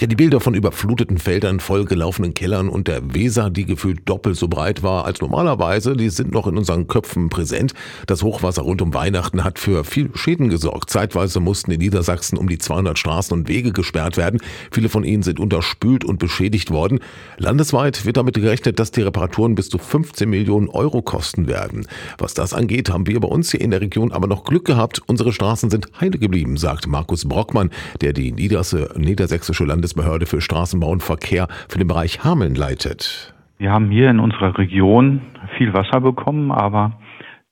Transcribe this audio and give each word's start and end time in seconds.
Ja, 0.00 0.06
die 0.06 0.16
Bilder 0.16 0.40
von 0.40 0.54
überfluteten 0.54 1.18
Feldern, 1.18 1.60
vollgelaufenen 1.60 2.32
Kellern 2.32 2.70
und 2.70 2.88
der 2.88 3.12
Weser, 3.12 3.50
die 3.50 3.66
gefühlt 3.66 4.08
doppelt 4.08 4.34
so 4.34 4.48
breit 4.48 4.82
war 4.82 5.04
als 5.04 5.20
normalerweise, 5.20 5.94
die 5.94 6.08
sind 6.08 6.32
noch 6.32 6.46
in 6.46 6.56
unseren 6.56 6.86
Köpfen 6.86 7.28
präsent. 7.28 7.74
Das 8.06 8.22
Hochwasser 8.22 8.62
rund 8.62 8.80
um 8.80 8.94
Weihnachten 8.94 9.44
hat 9.44 9.58
für 9.58 9.84
viel 9.84 10.08
Schäden 10.14 10.48
gesorgt. 10.48 10.88
Zeitweise 10.88 11.40
mussten 11.40 11.70
in 11.70 11.80
Niedersachsen 11.80 12.38
um 12.38 12.48
die 12.48 12.56
200 12.56 12.98
Straßen 12.98 13.36
und 13.36 13.48
Wege 13.48 13.72
gesperrt 13.72 14.16
werden. 14.16 14.40
Viele 14.70 14.88
von 14.88 15.04
ihnen 15.04 15.22
sind 15.22 15.38
unterspült 15.38 16.02
und 16.02 16.18
beschädigt 16.18 16.70
worden. 16.70 17.00
Landesweit 17.36 18.06
wird 18.06 18.16
damit 18.16 18.36
gerechnet, 18.36 18.78
dass 18.78 18.92
die 18.92 19.02
Reparaturen 19.02 19.54
bis 19.54 19.68
zu 19.68 19.76
15 19.76 20.30
Millionen 20.30 20.70
Euro 20.70 21.02
kosten 21.02 21.46
werden. 21.46 21.86
Was 22.16 22.32
das 22.32 22.54
angeht, 22.54 22.88
haben 22.88 23.06
wir 23.06 23.20
bei 23.20 23.28
uns 23.28 23.50
hier 23.50 23.60
in 23.60 23.70
der 23.70 23.82
Region 23.82 24.12
aber 24.12 24.28
noch 24.28 24.44
Glück 24.44 24.64
gehabt. 24.64 25.02
Unsere 25.04 25.34
Straßen 25.34 25.68
sind 25.68 25.88
heile 26.00 26.18
geblieben, 26.18 26.56
sagt 26.56 26.86
Markus 26.86 27.28
Brockmann, 27.28 27.68
der 28.00 28.14
die 28.14 28.32
Niedersächsische 28.32 29.64
Landes 29.66 29.89
Landesbehörde 29.90 30.26
für 30.26 30.40
Straßenbau 30.40 30.88
und 30.88 31.02
Verkehr 31.02 31.48
für 31.68 31.78
den 31.78 31.88
Bereich 31.88 32.22
Hameln 32.22 32.54
leitet. 32.54 33.34
Wir 33.58 33.72
haben 33.72 33.90
hier 33.90 34.08
in 34.08 34.20
unserer 34.20 34.56
Region 34.56 35.20
viel 35.58 35.74
Wasser 35.74 36.00
bekommen, 36.00 36.52
aber 36.52 36.92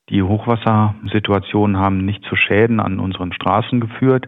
die 0.09 0.23
Hochwassersituationen 0.23 1.77
haben 1.77 2.05
nicht 2.05 2.23
zu 2.23 2.35
Schäden 2.35 2.79
an 2.79 2.99
unseren 2.99 3.33
Straßen 3.33 3.81
geführt. 3.81 4.27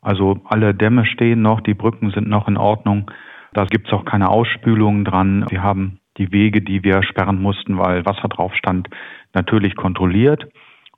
Also 0.00 0.40
alle 0.44 0.74
Dämme 0.74 1.06
stehen 1.06 1.42
noch, 1.42 1.60
die 1.60 1.74
Brücken 1.74 2.10
sind 2.10 2.28
noch 2.28 2.48
in 2.48 2.56
Ordnung. 2.56 3.10
Da 3.54 3.64
gibt 3.64 3.86
es 3.86 3.92
auch 3.92 4.04
keine 4.04 4.28
Ausspülungen 4.28 5.04
dran. 5.04 5.46
Wir 5.48 5.62
haben 5.62 6.00
die 6.18 6.32
Wege, 6.32 6.62
die 6.62 6.82
wir 6.82 7.02
sperren 7.04 7.40
mussten, 7.40 7.78
weil 7.78 8.04
Wasser 8.04 8.28
drauf 8.28 8.52
stand, 8.56 8.88
natürlich 9.34 9.76
kontrolliert 9.76 10.48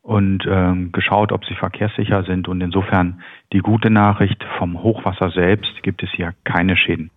und 0.04 0.44
äh, 0.44 0.74
geschaut, 0.92 1.32
ob 1.32 1.44
sie 1.46 1.54
verkehrssicher 1.54 2.24
sind. 2.24 2.46
Und 2.46 2.60
insofern 2.60 3.22
die 3.52 3.60
gute 3.60 3.90
Nachricht 3.90 4.44
vom 4.58 4.82
Hochwasser 4.82 5.30
selbst 5.30 5.82
gibt 5.82 6.02
es 6.02 6.10
hier 6.14 6.34
keine 6.44 6.76
Schäden. 6.76 7.10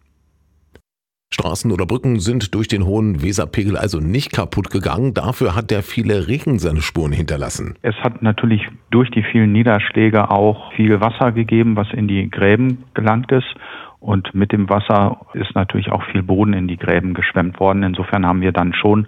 Straßen 1.34 1.74
oder 1.74 1.86
Brücken 1.86 2.22
sind 2.22 2.56
durch 2.56 2.70
den 2.70 2.86
hohen 2.86 3.22
Weserpegel 3.22 3.76
also 3.76 4.00
nicht 4.00 4.32
kaputt 4.32 4.70
gegangen. 4.72 5.14
Dafür 5.14 5.54
hat 5.54 5.70
der 5.70 5.84
viele 5.84 6.30
Regen 6.30 6.58
seine 6.60 6.80
Spuren 6.80 7.12
hinterlassen. 7.12 7.76
Es 7.82 7.96
hat 7.96 8.22
natürlich 8.22 8.66
durch 8.90 9.12
die 9.12 9.24
vielen 9.24 9.52
Niederschläge 9.52 10.32
auch 10.32 10.72
viel 10.72 11.02
Wasser 11.02 11.34
gegeben, 11.34 11.76
was 11.76 11.92
in 11.92 12.08
die 12.08 12.30
Gräben 12.30 12.86
gelangt 12.94 13.34
ist. 13.34 13.54
Und 14.00 14.34
mit 14.34 14.54
dem 14.54 14.70
Wasser 14.70 15.20
ist 15.34 15.54
natürlich 15.56 15.92
auch 15.92 16.04
viel 16.14 16.24
Boden 16.24 16.54
in 16.54 16.70
die 16.70 16.78
Gräben 16.78 17.14
geschwemmt 17.14 17.60
worden. 17.60 17.84
Insofern 17.84 18.26
haben 18.26 18.40
wir 18.40 18.54
dann 18.54 18.74
schon 18.74 19.08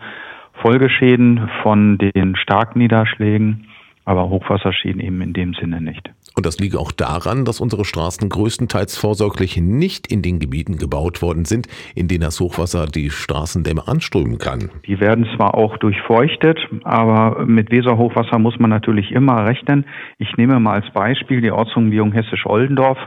Folgeschäden 0.61 1.49
von 1.63 1.97
den 1.97 2.35
Starkniederschlägen 2.35 3.69
aber 4.09 4.27
Hochwasserschäden 4.27 5.01
eben 5.01 5.21
in 5.21 5.33
dem 5.33 5.53
Sinne 5.53 5.81
nicht. 5.81 6.09
Und 6.39 6.45
das 6.45 6.57
liege 6.57 6.79
auch 6.79 6.93
daran, 6.93 7.43
dass 7.43 7.59
unsere 7.59 7.83
Straßen 7.83 8.29
größtenteils 8.29 8.97
vorsorglich 8.97 9.57
nicht 9.57 10.09
in 10.09 10.21
den 10.21 10.39
Gebieten 10.39 10.77
gebaut 10.77 11.21
worden 11.21 11.43
sind, 11.43 11.67
in 11.95 12.07
denen 12.07 12.21
das 12.21 12.39
Hochwasser 12.39 12.85
die 12.85 13.09
Straßendämme 13.09 13.89
anströmen 13.89 14.37
kann. 14.37 14.69
Die 14.87 15.01
werden 15.01 15.27
zwar 15.35 15.55
auch 15.55 15.75
durchfeuchtet, 15.79 16.57
aber 16.85 17.45
mit 17.45 17.71
Weserhochwasser 17.71 18.39
muss 18.39 18.57
man 18.57 18.69
natürlich 18.69 19.11
immer 19.11 19.45
rechnen. 19.47 19.83
Ich 20.17 20.37
nehme 20.37 20.61
mal 20.61 20.75
als 20.75 20.89
Beispiel 20.93 21.41
die 21.41 21.51
Ortsumgehung 21.51 22.13
Hessisch-Oldendorf. 22.13 22.97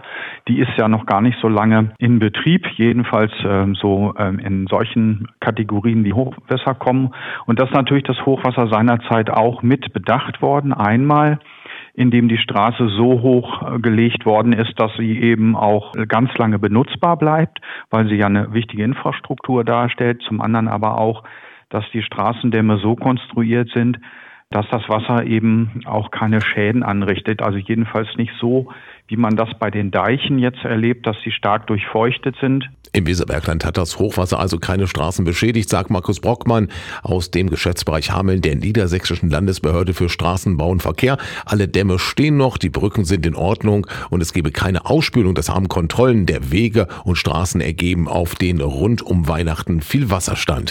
Die 0.46 0.58
ist 0.58 0.76
ja 0.76 0.88
noch 0.88 1.06
gar 1.06 1.22
nicht 1.22 1.38
so 1.40 1.48
lange 1.48 1.94
in 1.96 2.18
Betrieb, 2.18 2.66
jedenfalls 2.76 3.32
äh, 3.44 3.64
so 3.80 4.12
äh, 4.18 4.28
in 4.44 4.66
solchen 4.66 5.28
Kategorien, 5.40 6.04
die 6.04 6.12
Hochwasser 6.12 6.74
kommen. 6.74 7.14
Und 7.46 7.60
das 7.60 7.70
ist 7.70 7.74
natürlich 7.74 8.04
das 8.04 8.26
Hochwasser 8.26 8.68
seinerzeit 8.68 9.30
auch 9.30 9.62
mit 9.62 9.94
bedacht 9.94 10.42
worden 10.42 10.74
einmal, 10.74 11.38
indem 11.94 12.28
die 12.28 12.38
Straße 12.38 12.88
so 12.88 13.20
hoch 13.20 13.62
äh, 13.62 13.78
gelegt 13.78 14.24
worden 14.24 14.52
ist, 14.52 14.78
dass 14.78 14.92
sie 14.96 15.18
eben 15.20 15.56
auch 15.56 15.92
ganz 16.08 16.36
lange 16.38 16.58
benutzbar 16.58 17.16
bleibt, 17.16 17.60
weil 17.90 18.08
sie 18.08 18.16
ja 18.16 18.26
eine 18.26 18.52
wichtige 18.54 18.84
Infrastruktur 18.84 19.64
darstellt. 19.64 20.22
Zum 20.26 20.40
anderen 20.40 20.68
aber 20.68 20.98
auch, 20.98 21.24
dass 21.68 21.84
die 21.92 22.02
Straßendämme 22.02 22.78
so 22.78 22.96
konstruiert 22.96 23.70
sind, 23.74 23.98
dass 24.50 24.66
das 24.70 24.88
Wasser 24.88 25.24
eben 25.24 25.80
auch 25.86 26.10
keine 26.10 26.40
Schäden 26.40 26.82
anrichtet. 26.82 27.42
Also 27.42 27.58
jedenfalls 27.58 28.08
nicht 28.16 28.32
so, 28.38 28.68
wie 29.08 29.16
man 29.16 29.36
das 29.36 29.48
bei 29.58 29.70
den 29.70 29.90
Deichen 29.90 30.38
jetzt 30.38 30.64
erlebt, 30.64 31.06
dass 31.06 31.16
sie 31.22 31.30
stark 31.30 31.66
durchfeuchtet 31.66 32.36
sind. 32.40 32.68
Im 32.94 33.06
Weserbergland 33.06 33.64
hat 33.64 33.78
das 33.78 33.98
Hochwasser 33.98 34.38
also 34.38 34.58
keine 34.58 34.86
Straßen 34.86 35.24
beschädigt, 35.24 35.70
sagt 35.70 35.88
Markus 35.88 36.20
Brockmann 36.20 36.68
aus 37.02 37.30
dem 37.30 37.48
Geschäftsbereich 37.48 38.10
Hameln 38.10 38.42
der 38.42 38.54
Niedersächsischen 38.56 39.30
Landesbehörde 39.30 39.94
für 39.94 40.10
Straßenbau 40.10 40.68
und 40.68 40.82
Verkehr. 40.82 41.16
Alle 41.46 41.68
Dämme 41.68 41.98
stehen 41.98 42.36
noch, 42.36 42.58
die 42.58 42.68
Brücken 42.68 43.06
sind 43.06 43.24
in 43.24 43.34
Ordnung 43.34 43.86
und 44.10 44.20
es 44.20 44.34
gebe 44.34 44.50
keine 44.50 44.84
Ausspülung. 44.84 45.34
Das 45.34 45.48
haben 45.48 45.68
Kontrollen 45.68 46.26
der 46.26 46.50
Wege 46.50 46.86
und 47.04 47.16
Straßen 47.16 47.62
ergeben, 47.62 48.08
auf 48.08 48.34
denen 48.34 48.60
rund 48.60 49.00
um 49.00 49.26
Weihnachten 49.26 49.80
viel 49.80 50.10
Wasser 50.10 50.36
stand. 50.36 50.70